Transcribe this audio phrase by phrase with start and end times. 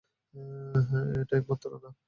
[1.21, 1.91] এটাই একমাত্র না।